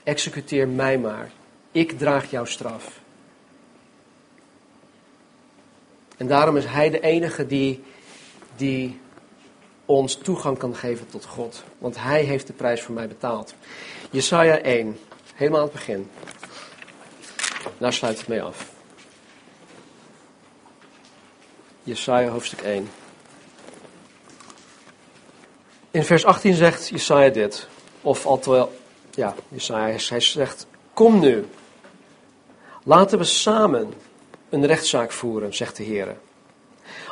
[0.03, 1.31] Executeer mij maar.
[1.71, 2.99] Ik draag jouw straf.
[6.17, 7.83] En daarom is Hij de enige die,
[8.55, 8.99] die
[9.85, 11.63] ons toegang kan geven tot God.
[11.77, 13.53] Want Hij heeft de prijs voor mij betaald.
[14.09, 14.97] Jesaja 1,
[15.35, 16.09] helemaal aan het begin.
[17.77, 18.71] Daar sluit het mee af.
[21.83, 22.89] Jesaja hoofdstuk 1.
[25.93, 27.67] In vers 18 zegt Jesaja dit.
[28.01, 28.67] Of althans,
[29.11, 31.45] ja, Jesaja, hij zegt, kom nu,
[32.83, 33.93] laten we samen
[34.49, 36.15] een rechtszaak voeren, zegt de Heer.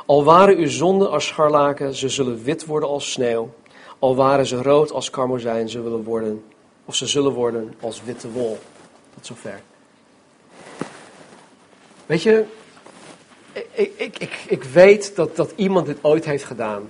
[0.05, 3.53] Al waren uw zonden als scharlaken, ze zullen wit worden als sneeuw.
[3.99, 6.43] Al waren ze rood als karmozijn, ze willen worden,
[6.85, 8.59] of ze zullen worden als witte wol.
[9.13, 9.61] Tot zover.
[12.05, 12.45] Weet je,
[13.53, 16.89] ik, ik, ik, ik weet dat, dat iemand dit ooit heeft gedaan.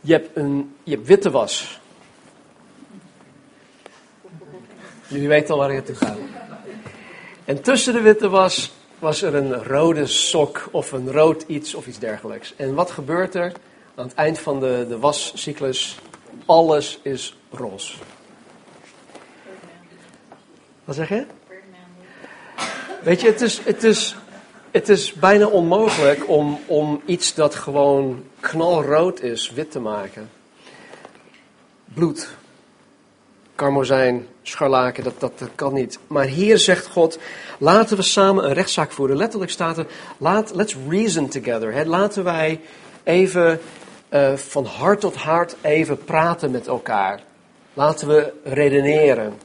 [0.00, 1.80] Je hebt, een, je hebt witte was.
[5.06, 6.16] Jullie weten al waar ik naartoe ga.
[7.44, 11.86] En tussen de witte was, was er een rode sok of een rood iets of
[11.86, 12.54] iets dergelijks.
[12.56, 13.52] En wat gebeurt er
[13.94, 15.98] aan het eind van de, de wascyclus,
[16.46, 17.96] alles is roze.
[20.84, 21.26] Wat zeg je?
[23.02, 24.16] Weet je, het is, het is,
[24.70, 30.30] het is bijna onmogelijk om, om iets dat gewoon knalrood is, wit te maken.
[31.84, 32.28] Bloed,
[33.54, 35.98] karmozijn, scharlaken, dat, dat, kan niet.
[36.06, 37.18] Maar hier zegt God,
[37.58, 39.16] laten we samen een rechtszaak voeren.
[39.16, 39.86] Letterlijk staat er,
[40.18, 41.72] laat, let's reason together.
[41.72, 41.84] Hè.
[41.84, 42.60] Laten wij
[43.02, 43.60] even
[44.10, 47.20] uh, van hart tot hart even praten met elkaar.
[47.74, 49.38] Laten we redeneren.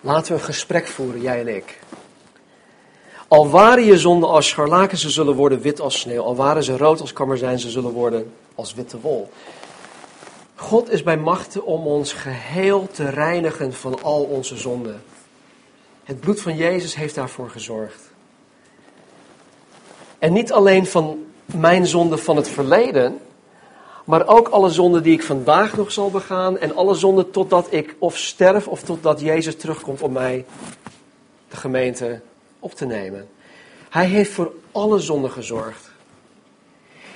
[0.00, 1.78] Laten we een gesprek voeren, jij en ik.
[3.32, 6.22] Al waren je zonden als scharlaken, ze zullen worden wit als sneeuw.
[6.22, 9.30] Al waren ze rood als kammerzijn, ze zullen worden als witte wol.
[10.54, 15.02] God is bij machten om ons geheel te reinigen van al onze zonden.
[16.04, 18.10] Het bloed van Jezus heeft daarvoor gezorgd.
[20.18, 23.18] En niet alleen van mijn zonden van het verleden,
[24.04, 27.96] maar ook alle zonden die ik vandaag nog zal begaan en alle zonden totdat ik
[27.98, 30.44] of sterf of totdat Jezus terugkomt om mij,
[31.48, 32.20] de gemeente,
[32.62, 33.28] op te nemen.
[33.90, 35.90] Hij heeft voor alle zonden gezorgd.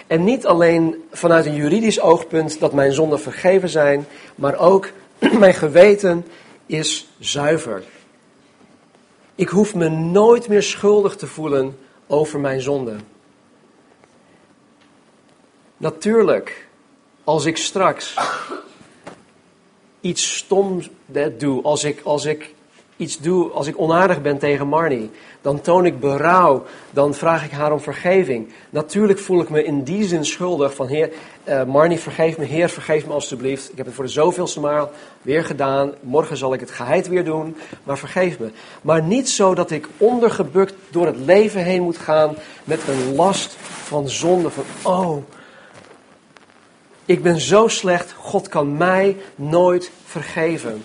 [0.06, 4.90] En niet alleen vanuit een juridisch oogpunt dat mijn zonden vergeven zijn, maar ook
[5.38, 6.26] mijn geweten
[6.66, 7.84] is zuiver.
[9.34, 13.00] Ik hoef me nooit meer schuldig te voelen over mijn zonden.
[15.76, 16.68] Natuurlijk,
[17.24, 18.14] als ik straks
[20.00, 20.90] iets stoms
[21.38, 22.54] doe, als ik, als ik
[22.96, 27.50] iets doe, als ik onaardig ben tegen Marnie, dan toon ik berouw, dan vraag ik
[27.50, 28.52] haar om vergeving.
[28.70, 31.12] Natuurlijk voel ik me in die zin schuldig van Heer,
[31.48, 33.70] uh, Marnie vergeef me, Heer vergeef me alstublieft.
[33.70, 34.90] Ik heb het voor de zoveelste maal
[35.22, 38.50] weer gedaan, morgen zal ik het geheid weer doen, maar vergeef me.
[38.82, 43.56] Maar niet zo dat ik ondergebukt door het leven heen moet gaan met een last
[43.58, 45.16] van zonde, van oh,
[47.04, 50.84] ik ben zo slecht, God kan mij nooit vergeven.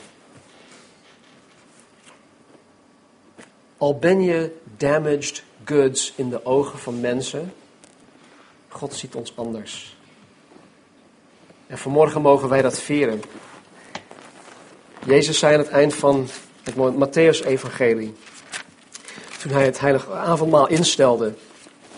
[3.82, 7.54] Al ben je damaged goods in de ogen van mensen,
[8.67, 9.98] God ziet ons anders.
[11.67, 13.22] En vanmorgen mogen wij dat vieren.
[15.06, 16.28] Jezus zei aan het eind van
[16.63, 18.13] het Matthäus-evangelie,
[19.39, 21.34] toen hij het heilige avondmaal instelde,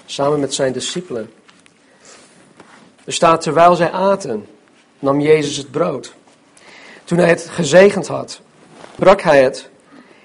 [0.06, 1.34] samen met zijn discipelen.
[3.04, 4.48] Er staat, terwijl zij aten,
[5.00, 6.13] nam Jezus het brood.
[7.04, 8.41] Toen hij het gezegend had,
[8.96, 9.72] brak hij het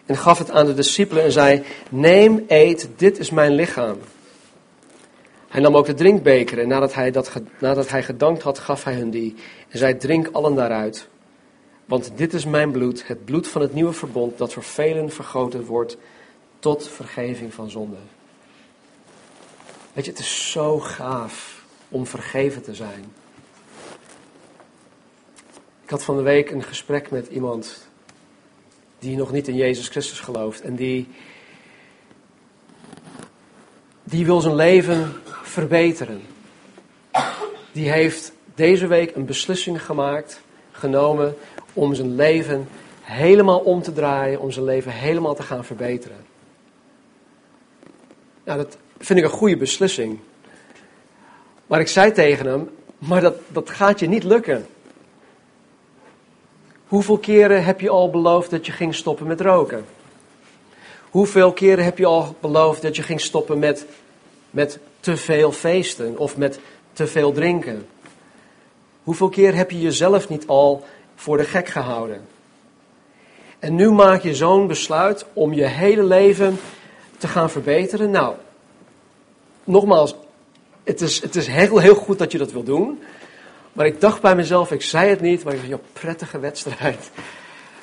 [0.08, 3.98] en gaf het aan de discipelen en zei: Neem, eet, dit is mijn lichaam.
[5.48, 8.94] Hij nam ook de drinkbeker en nadat hij, dat, nadat hij gedankt had, gaf hij
[8.94, 9.34] hun die.
[9.68, 11.08] En zei: Drink allen daaruit.
[11.84, 15.64] Want dit is mijn bloed, het bloed van het nieuwe verbond, dat voor velen vergoten
[15.64, 15.96] wordt
[16.58, 17.96] tot vergeving van zonde.
[19.92, 23.12] Weet je, het is zo gaaf om vergeven te zijn.
[25.84, 27.87] Ik had van de week een gesprek met iemand
[28.98, 31.08] die nog niet in Jezus Christus gelooft en die,
[34.04, 36.22] die wil zijn leven verbeteren.
[37.72, 41.36] Die heeft deze week een beslissing gemaakt, genomen
[41.72, 42.68] om zijn leven
[43.02, 46.26] helemaal om te draaien, om zijn leven helemaal te gaan verbeteren.
[48.44, 50.18] Nou, dat vind ik een goede beslissing.
[51.66, 54.66] Maar ik zei tegen hem, maar dat, dat gaat je niet lukken.
[56.88, 59.84] Hoeveel keren heb je al beloofd dat je ging stoppen met roken?
[61.10, 63.86] Hoeveel keren heb je al beloofd dat je ging stoppen met,
[64.50, 66.60] met te veel feesten of met
[66.92, 67.86] te veel drinken?
[69.02, 72.26] Hoeveel keer heb je jezelf niet al voor de gek gehouden?
[73.58, 76.58] En nu maak je zo'n besluit om je hele leven
[77.18, 78.10] te gaan verbeteren.
[78.10, 78.34] Nou,
[79.64, 80.14] nogmaals,
[80.84, 83.02] het is, het is heel, heel goed dat je dat wil doen.
[83.78, 87.10] Maar ik dacht bij mezelf, ik zei het niet, maar ik dacht, joh, prettige wedstrijd.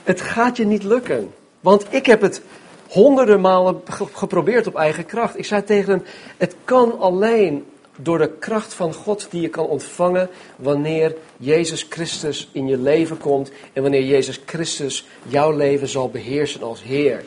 [0.04, 1.34] Het gaat je niet lukken.
[1.60, 2.42] Want ik heb het
[2.88, 3.82] honderden malen
[4.14, 5.38] geprobeerd op eigen kracht.
[5.38, 6.04] Ik zei tegen hem,
[6.38, 12.50] het kan alleen door de kracht van God die je kan ontvangen wanneer Jezus Christus
[12.52, 17.24] in je leven komt en wanneer Jezus Christus jouw leven zal beheersen als Heer.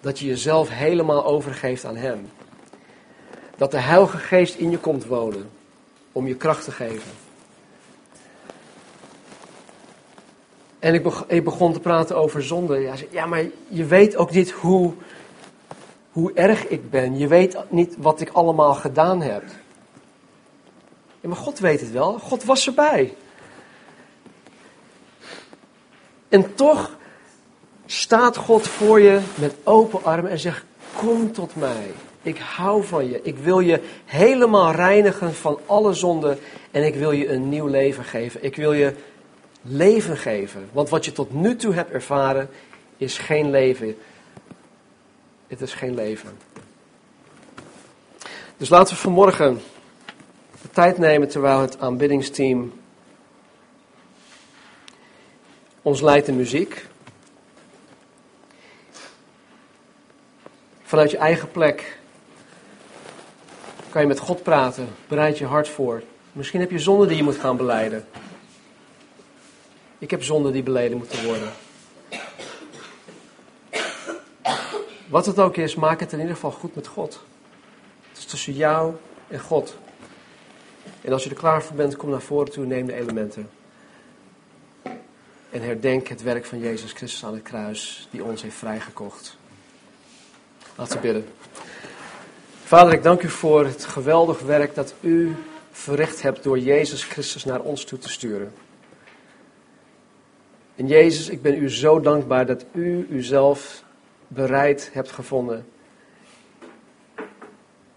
[0.00, 2.30] Dat je jezelf helemaal overgeeft aan Hem.
[3.56, 5.50] Dat de Heilige Geest in je komt wonen
[6.12, 7.19] om je kracht te geven.
[10.80, 10.94] En
[11.28, 12.78] ik, begon, te praten over zonde.
[12.78, 14.92] Ja, ja, maar je weet ook niet hoe,
[16.10, 17.18] hoe erg ik ben.
[17.18, 19.42] Je weet niet wat ik allemaal gedaan heb.
[21.20, 22.18] Ja, maar God weet het wel.
[22.18, 23.14] God was erbij.
[26.28, 26.96] En toch
[27.86, 30.64] staat God voor je met open armen en zegt:
[30.96, 31.92] Kom tot mij.
[32.22, 33.20] Ik hou van je.
[33.22, 36.38] Ik wil je helemaal reinigen van alle zonde
[36.70, 38.44] en ik wil je een nieuw leven geven.
[38.44, 38.94] Ik wil je
[39.62, 40.68] leven geven.
[40.72, 42.48] Want wat je tot nu toe hebt ervaren
[42.96, 43.96] is geen leven.
[45.46, 46.38] Het is geen leven.
[48.56, 49.60] Dus laten we vanmorgen
[50.62, 52.72] de tijd nemen terwijl het aanbiddingsteam
[55.82, 56.86] ons leidt in muziek.
[60.82, 61.98] Vanuit je eigen plek
[63.90, 64.88] kan je met God praten.
[65.08, 66.02] Bereid je hart voor.
[66.32, 68.06] Misschien heb je zonden die je moet gaan beleiden.
[70.00, 71.52] Ik heb zonden die beleden moeten worden.
[75.08, 77.20] Wat het ook is, maak het in ieder geval goed met God.
[78.08, 78.94] Het is tussen jou
[79.28, 79.76] en God.
[81.00, 83.50] En als je er klaar voor bent, kom naar voren toe, neem de elementen.
[85.50, 89.36] En herdenk het werk van Jezus Christus aan het kruis, die ons heeft vrijgekocht.
[90.74, 91.26] Laten we bidden.
[92.64, 95.36] Vader, ik dank u voor het geweldig werk dat u
[95.70, 98.52] verricht hebt door Jezus Christus naar ons toe te sturen.
[100.80, 103.84] En Jezus, ik ben u zo dankbaar dat u uzelf
[104.28, 105.66] bereid hebt gevonden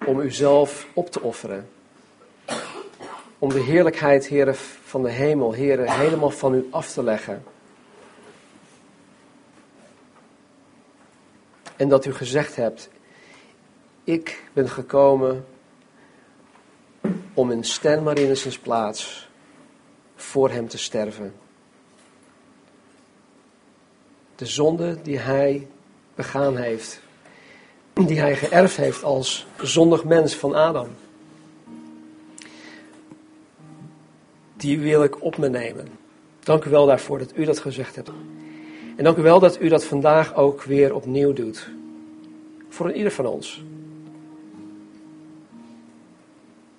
[0.06, 1.70] om uzelf op te offeren.
[3.40, 7.44] Om de heerlijkheid, heren, van de hemel, heren, helemaal van u af te leggen.
[11.76, 12.90] En dat u gezegd hebt,
[14.04, 15.46] ik ben gekomen
[17.34, 18.16] om in Stan
[18.62, 19.30] plaats
[20.16, 21.43] voor hem te sterven.
[24.36, 25.68] De zonde die hij
[26.16, 27.00] begaan heeft,
[27.94, 30.88] die hij geërfd heeft als zondig mens van Adam.
[34.58, 35.88] Die wil ik op me nemen.
[36.40, 38.12] Dank u wel daarvoor dat u dat gezegd hebt.
[38.96, 41.70] En dank u wel dat u dat vandaag ook weer opnieuw doet.
[42.70, 43.64] Voor ieder van ons.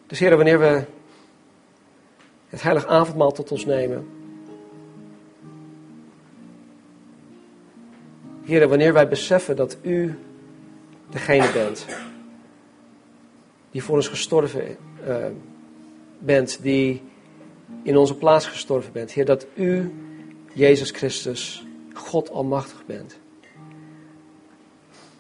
[0.07, 0.85] Dus heren, wanneer we
[2.49, 4.24] het heilige avondmaal tot ons nemen.
[8.45, 10.19] Heren, wanneer wij beseffen dat u
[11.11, 11.87] degene bent
[13.75, 14.77] die voor ons gestorven
[15.09, 15.27] uh,
[16.19, 17.03] bent, die
[17.83, 19.11] in onze plaats gestorven bent.
[19.11, 19.93] Heer, dat u,
[20.53, 23.19] Jezus Christus, God Almachtig bent.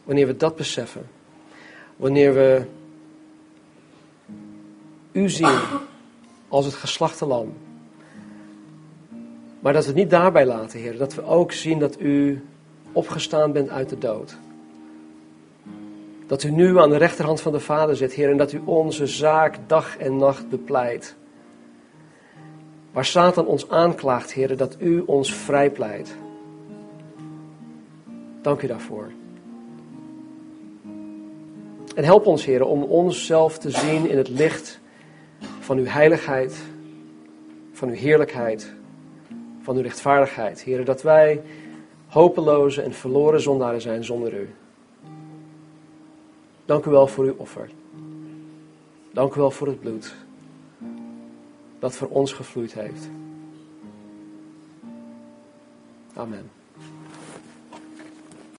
[0.04, 1.06] Wanneer we dat beseffen,
[1.96, 2.64] wanneer we
[5.12, 5.58] u zien
[6.48, 7.52] als het geslachte lam.
[9.60, 10.98] Maar dat we het niet daarbij laten, Heer.
[10.98, 12.44] Dat we ook zien dat u
[12.94, 14.36] opgestaan bent uit de dood.
[16.26, 18.30] Dat u nu aan de rechterhand van de Vader zit, Heer.
[18.30, 21.16] En dat u onze zaak dag en nacht bepleit.
[22.92, 26.16] Waar Satan ons aanklaagt, Heer, dat u ons vrijpleit.
[28.42, 29.10] Dank u daarvoor.
[31.94, 34.80] En help ons, Heer, om onszelf te zien in het licht
[35.60, 36.62] van uw heiligheid,
[37.72, 38.72] van uw heerlijkheid,
[39.62, 40.62] van uw rechtvaardigheid.
[40.62, 41.42] Heer, dat wij
[42.14, 44.54] hopeloze en verloren zondaren zijn zonder u.
[46.64, 47.70] Dank u wel voor uw offer.
[49.12, 50.14] Dank u wel voor het bloed
[51.78, 53.08] dat voor ons gevloeid heeft.
[56.14, 56.50] Amen.